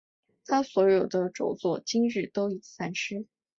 [0.47, 3.27] 他所有的着作今日都已散失。